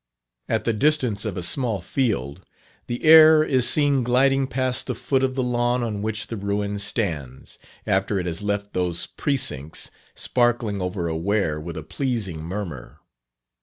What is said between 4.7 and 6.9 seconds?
the foot of the lawn on which the ruin